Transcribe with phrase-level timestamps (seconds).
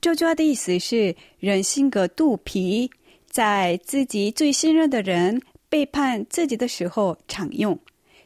[0.00, 2.90] 这句话的意思是，人心隔肚皮
[3.26, 5.38] 在自己最信任的人
[5.68, 7.78] 背叛自己的时候常用。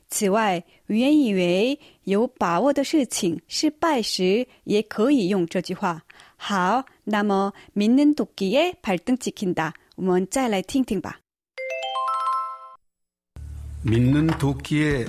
[0.08, 6.00] 此外，原以为有把握的事情失败时也可以用这句话。
[6.36, 11.18] 好，那么믿는독기에발등찍힌 다， 我们再来听听吧。
[13.84, 15.08] 믿는독기에